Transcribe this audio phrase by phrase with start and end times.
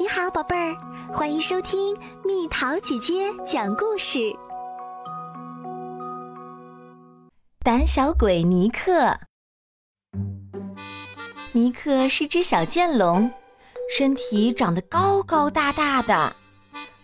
[0.00, 0.76] 你好，宝贝儿，
[1.12, 1.92] 欢迎收听
[2.24, 4.32] 蜜桃姐姐讲故事。
[7.64, 9.18] 胆小鬼尼克，
[11.50, 13.28] 尼克是只小剑龙，
[13.90, 16.32] 身体长得高高大大的，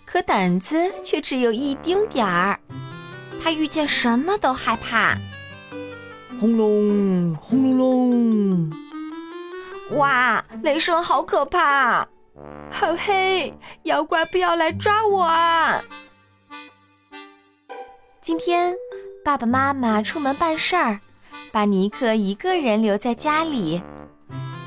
[0.04, 2.60] 可胆子却只有一丁点儿。
[3.42, 5.16] 他遇见什么都害怕。
[6.38, 8.70] 轰隆轰隆隆！
[9.96, 12.06] 哇，雷声好可怕！
[12.76, 15.80] 好黑，妖怪不要来抓我啊！
[18.20, 18.74] 今天
[19.24, 20.98] 爸爸妈妈出门办事儿，
[21.52, 23.80] 把尼克一个人留在家里，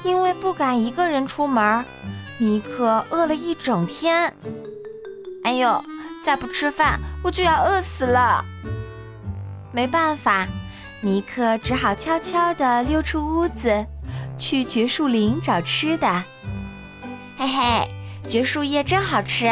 [0.05, 1.83] 因为不敢一个人出门，
[2.37, 4.33] 尼克饿了一整天。
[5.43, 5.83] 哎呦，
[6.23, 8.43] 再不吃饭我就要饿死了！
[9.73, 10.47] 没办法，
[11.01, 13.85] 尼克只好悄悄地溜出屋子，
[14.39, 16.23] 去绝树林找吃的。
[17.37, 17.96] 嘿嘿。
[18.29, 19.47] 绝树叶真好吃。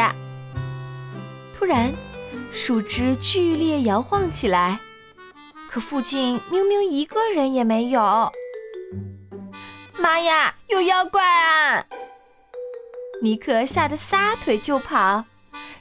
[1.58, 1.92] 突然，
[2.52, 4.78] 树枝剧烈摇晃起来，
[5.70, 8.30] 可附近明明一个人也没有。
[9.98, 11.84] 妈呀，有妖怪啊！
[13.22, 15.24] 尼克吓得撒腿就跑，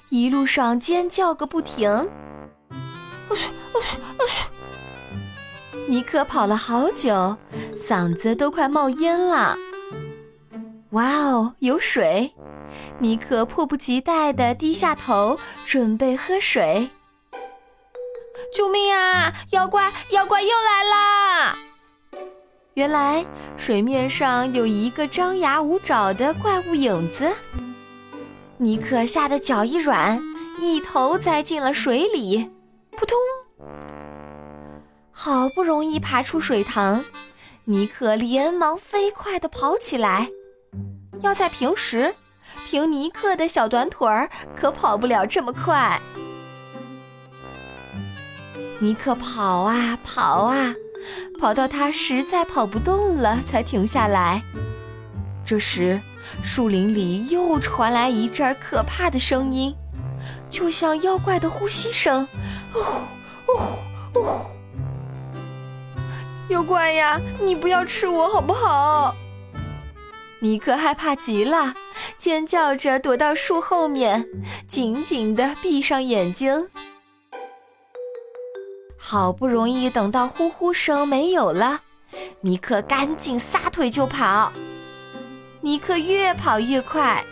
[0.10, 2.10] 一路上尖叫个不停。
[5.88, 7.36] 尼克跑了好久，
[7.78, 9.58] 嗓子都快冒烟了。
[10.92, 12.34] 哇哦，有水！
[13.00, 16.90] 尼克迫不及待地低下头，准备喝水。
[18.54, 19.34] 救命啊！
[19.52, 21.56] 妖怪，妖怪又来啦！
[22.74, 23.26] 原来
[23.58, 27.32] 水面上有一个张牙舞爪的怪物影子。
[28.58, 30.22] 尼克吓得脚一软，
[30.60, 32.50] 一头栽进了水里，
[32.92, 33.18] 扑通！
[35.12, 37.04] 好不容易爬出水塘，
[37.66, 40.30] 尼克连忙飞快地跑起来。
[41.22, 42.14] 要在平时。
[42.76, 45.98] 凭尼克的小短腿儿，可跑不了这么快。
[48.80, 50.76] 尼克跑啊跑啊，
[51.40, 54.42] 跑到他实在跑不动了，才停下来。
[55.46, 56.02] 这时，
[56.44, 59.74] 树林里又传来一阵可怕的声音，
[60.52, 62.28] 就像妖怪的呼吸声。
[62.74, 62.80] 呜
[63.54, 64.28] 呜呜！
[66.50, 69.16] 妖怪呀，你不要吃我好不好？
[70.40, 71.74] 尼克害怕极了。
[72.26, 74.26] 尖叫着躲到树后面，
[74.68, 76.68] 紧紧地闭上眼睛。
[78.98, 81.82] 好不容易等到呼呼声没有了，
[82.42, 84.52] 尼克赶紧撒腿就跑。
[85.62, 87.24] 尼克越跑越快，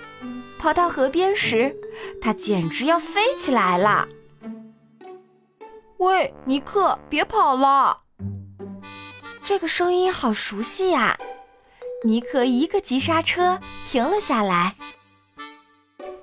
[0.59, 1.75] 跑到河边时，
[2.21, 4.07] 他简直要飞起来了。
[5.97, 8.01] 喂，尼克，别跑了！
[9.43, 11.17] 这个声音好熟悉呀。
[12.05, 14.75] 尼克一个急刹车，停了下来。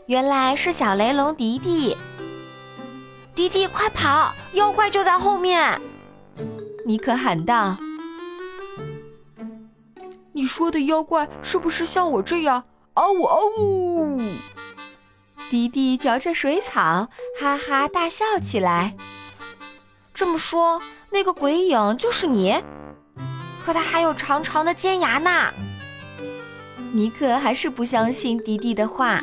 [0.05, 1.97] 原来是小雷龙迪迪。
[3.35, 4.35] 迪迪，快跑！
[4.53, 5.81] 妖怪就在后面！
[6.85, 7.79] 尼克喊道
[10.33, 12.63] ：“你说的妖怪是不是像我这样？”
[12.95, 14.21] 嗷呜嗷呜！
[15.49, 17.09] 迪迪嚼着水草，
[17.41, 18.95] 哈哈大笑起来。
[20.13, 22.63] 这么说，那个鬼影就是你？
[23.65, 25.51] 可它还有长长的尖牙呢！
[26.93, 29.21] 尼克还是不相信迪迪的话。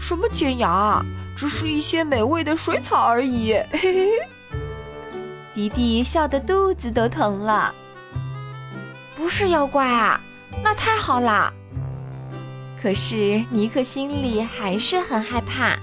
[0.00, 1.02] 什么尖牙？
[1.36, 3.52] 只是一些美味的水草而已。
[3.72, 4.10] 嘿嘿嘿。
[5.54, 7.74] 迪迪笑得肚子都疼了。
[9.16, 10.20] 不是妖怪啊，
[10.62, 11.52] 那太好了。
[12.80, 15.76] 可是尼克心里还是很害怕。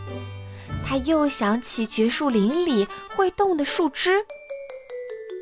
[0.85, 4.25] 他又想起绝树林里会动的树枝。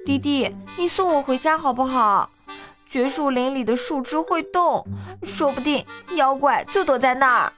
[0.06, 2.32] 迪迪，你送我回家好不好？
[2.90, 4.84] 绝树林里的树枝会动，
[5.22, 5.86] 说不定
[6.16, 7.54] 妖怪就躲在那儿。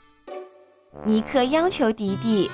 [1.05, 2.51] 尼克央求迪迪：“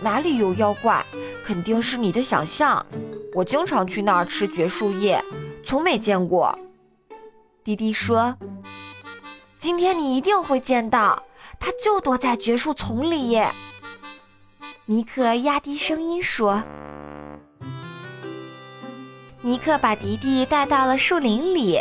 [0.00, 1.04] 哪里有妖怪？
[1.44, 2.86] 肯定是你的想象。
[3.34, 5.20] 我经常去那儿吃绝树叶，
[5.64, 6.56] 从没见过。”
[7.64, 8.36] 迪迪说
[9.58, 11.20] ：“今天你一定会见到，
[11.58, 13.40] 它就躲在绝树丛里。”
[14.86, 16.62] 尼克压低声音说。
[19.44, 21.78] 尼克把迪迪带到了树林里，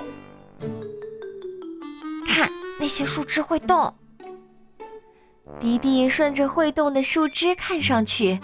[2.28, 3.96] 看那些树枝会动。
[5.62, 8.38] 迪迪顺着会动的树枝看上去，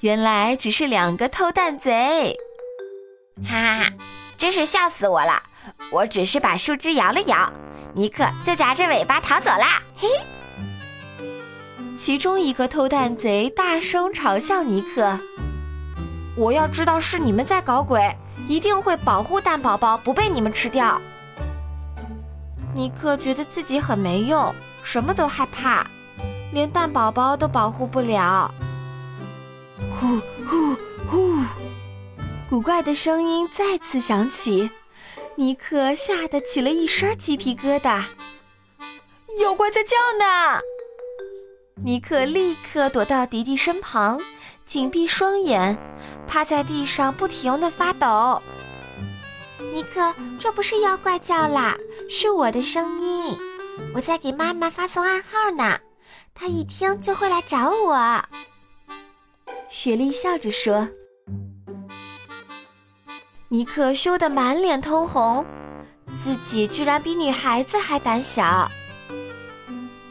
[0.00, 2.34] 原来只是两个偷蛋贼。
[3.44, 3.92] 哈哈哈，
[4.38, 5.42] 真是笑死我了！
[5.90, 7.52] 我只是把树枝摇了摇，
[7.94, 9.82] 尼克就夹着尾巴逃走啦。
[9.96, 10.08] 嘿，
[11.98, 15.18] 其中一个偷蛋贼大声嘲笑尼克
[16.36, 18.14] ：“我要知道是你们在搞鬼。”
[18.48, 21.00] 一定会保护蛋宝宝不被你们吃掉。
[22.74, 25.86] 尼克觉得自己很没用，什么都害怕，
[26.52, 28.52] 连蛋宝宝都保护不了。
[29.92, 30.18] 呼
[30.48, 30.74] 呼
[31.06, 31.44] 呼！
[32.48, 34.70] 古怪的声音再次响起，
[35.36, 38.02] 尼克吓得起了一身鸡皮疙瘩。
[39.38, 40.60] 妖怪在叫呢！
[41.84, 44.20] 尼克立刻躲到迪迪身旁，
[44.70, 45.76] 紧闭双眼，
[46.28, 48.40] 趴在地上不停地发抖。
[49.74, 51.76] 尼克，这不是妖怪叫啦，
[52.08, 53.36] 是我的声音。
[53.92, 55.76] 我在给妈妈发送暗号呢，
[56.32, 58.24] 她一听就会来找我。
[59.68, 60.88] 雪莉笑着说。
[63.48, 65.44] 尼克羞得满脸通红，
[66.22, 68.70] 自己居然比女孩子还胆小。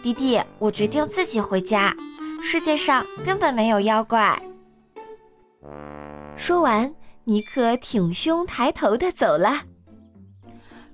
[0.04, 1.96] 弟弟，我决定自己回家，
[2.44, 4.38] 世界上根本没有妖怪。
[6.36, 6.94] 说完。
[7.26, 9.62] 尼克挺胸抬头的走了。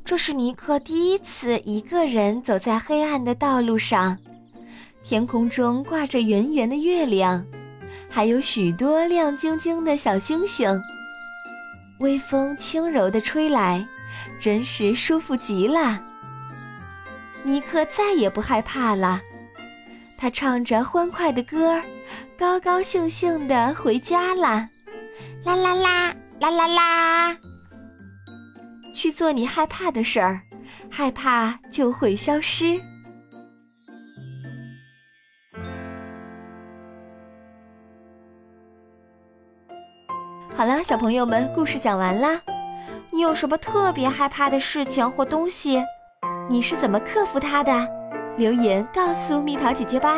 [0.04, 4.18] 这是尼克第一次一个人走在黑暗的道路上，
[5.02, 7.46] 天空中挂着圆圆的月亮，
[8.10, 10.78] 还有许多亮晶晶的小星星。
[12.02, 13.88] 微风轻柔的吹来，
[14.38, 15.98] 真是舒服极了。
[17.44, 19.22] 尼克再也不害怕了，
[20.18, 21.82] 他唱着欢快的歌儿，
[22.38, 24.70] 高高兴兴的回家啦。
[25.44, 26.16] 啦啦啦！
[26.40, 27.38] 啦啦啦！
[28.94, 30.42] 去做你害怕的事儿，
[30.90, 32.80] 害怕就会消失。
[40.56, 42.42] 好了，小朋友们，故事讲完啦。
[43.12, 45.84] 你有什么特别害怕的事情或东西？
[46.50, 47.88] 你是怎么克服它的？
[48.38, 50.18] 留言告诉蜜桃姐姐吧。